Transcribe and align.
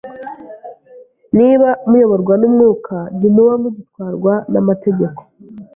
Niba 1.37 1.69
muyoborwa 1.89 2.33
n'Umwuka, 2.37 2.95
ntimuba 3.17 3.53
mugitwarwa 3.61 4.33
n'amategeko 4.51 5.21